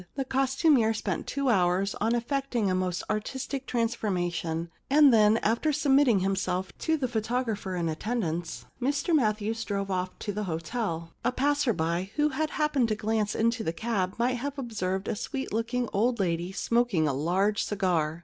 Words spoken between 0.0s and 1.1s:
The costumier